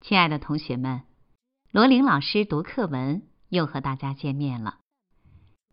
[0.00, 1.02] 亲爱的同学们，
[1.70, 4.78] 罗琳老师读课文又和大家见面了。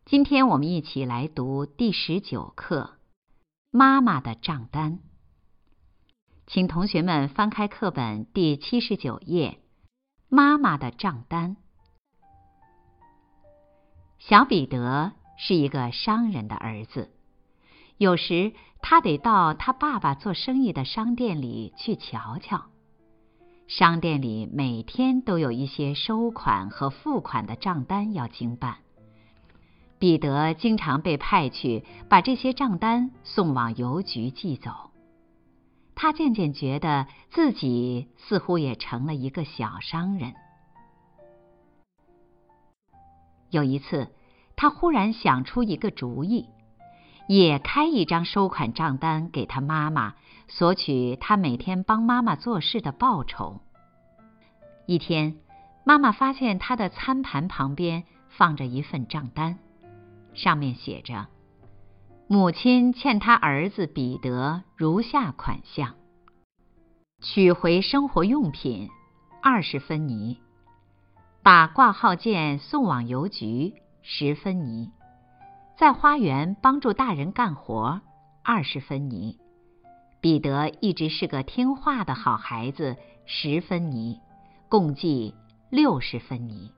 [0.05, 2.91] 今天我们一起来读第十九课
[3.71, 4.93] 《妈妈的账单》。
[6.47, 9.59] 请同学们翻开课本第七十九页，
[10.29, 11.55] 《妈妈的账单》。
[14.17, 15.11] 小彼得
[15.43, 17.09] 是一个商人的儿子，
[17.97, 22.65] 有时他得到他爸爸做生意的商店里去瞧瞧。
[23.67, 28.77] 商店里每天都有一些收款和付款的账单要经办，
[29.97, 34.91] 彼得经常被派去把这些账单送往邮局寄走。
[35.95, 40.35] 他渐渐觉得自己似乎也成了一个小商人。
[43.49, 44.09] 有一次，
[44.61, 46.47] 他忽然想出一个主意，
[47.27, 50.13] 也开一张收款账单给他妈妈。
[50.47, 53.61] 索取他每天帮妈妈做事的报酬。
[54.85, 55.37] 一天，
[55.83, 59.57] 妈妈发现他的餐盘旁边放着一份账单，
[60.35, 61.25] 上面写着
[62.29, 65.95] ：“母亲欠他儿子彼得如下款项：
[67.19, 68.91] 取回生活用品
[69.41, 70.37] 二十分尼，
[71.41, 74.91] 把挂号件送往邮局十分尼，
[75.77, 78.01] 在花园帮助大人干活
[78.43, 79.37] 二十分尼。”
[80.21, 84.19] 彼得一直是个听话的好孩子，十分尼，
[84.69, 85.33] 共计
[85.71, 86.71] 六十分尼。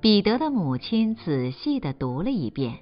[0.00, 2.78] 彼得的母亲仔细的读了一遍，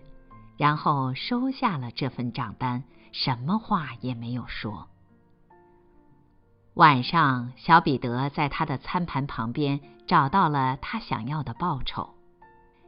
[0.59, 4.89] 然后收下了这份账单，什么话也没有说。
[6.75, 12.15] 晚上，小彼得在他的餐盘旁边找到了他想要的报酬。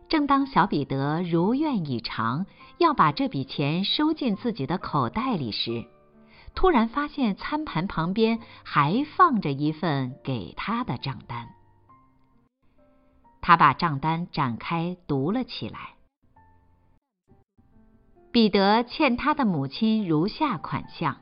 [0.08, 2.46] 正当小彼得如愿以偿
[2.78, 5.84] 要把这笔钱收进自己的口袋里时，
[6.54, 11.50] 突然发现餐盘旁边还放着一份给他的账单。
[13.42, 15.94] 他把账单展开读了起来
[18.32, 21.18] ：“彼得欠他的母亲如下款项：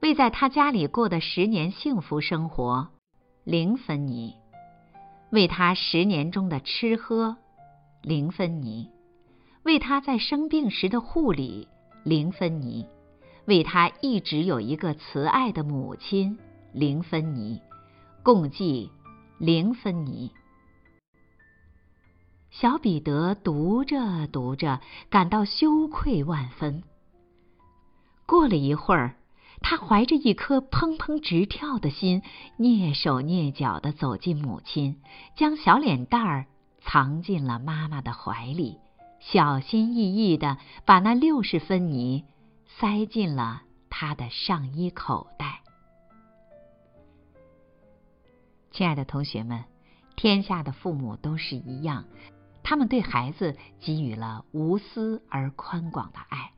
[0.00, 2.88] 为在他家里过的十年幸福生活，
[3.44, 4.34] 零分尼。”
[5.30, 7.36] 为他十年中的吃喝，
[8.02, 8.90] 零分尼；
[9.62, 11.68] 为他在生病时的护理，
[12.02, 12.84] 零分尼；
[13.44, 16.36] 为他一直有一个慈爱的母亲，
[16.72, 17.60] 零分尼，
[18.24, 18.90] 共计
[19.38, 20.32] 零分尼。
[22.50, 24.80] 小彼得读着读着，
[25.10, 26.82] 感到羞愧万分。
[28.26, 29.19] 过了一会儿。
[29.70, 32.22] 他怀着一颗砰砰直跳的心，
[32.58, 35.00] 蹑手蹑脚地走进母亲，
[35.36, 36.46] 将小脸蛋儿
[36.80, 38.80] 藏进了妈妈的怀里，
[39.20, 42.24] 小心翼翼地把那六十分泥
[42.66, 45.60] 塞进了他的上衣口袋。
[48.72, 49.66] 亲爱的同学们，
[50.16, 52.06] 天下的父母都是一样，
[52.64, 56.49] 他们对孩子给予了无私而宽广的爱。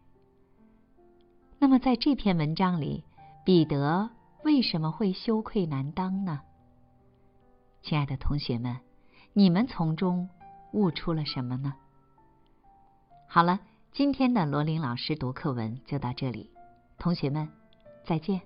[1.62, 3.04] 那么，在这篇文章里，
[3.44, 4.10] 彼得
[4.42, 6.40] 为什么会羞愧难当呢？
[7.82, 8.80] 亲爱的同学们，
[9.32, 10.28] 你们从中
[10.72, 11.74] 悟出了什么呢？
[13.28, 13.60] 好了，
[13.92, 16.50] 今天的罗琳老师读课文就到这里，
[16.98, 17.48] 同学们
[18.04, 18.40] 再见。